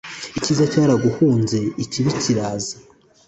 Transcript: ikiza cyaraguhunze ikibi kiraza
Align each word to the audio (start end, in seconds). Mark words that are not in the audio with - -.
ikiza 0.37 0.63
cyaraguhunze 0.71 1.59
ikibi 1.83 2.11
kiraza 2.21 2.75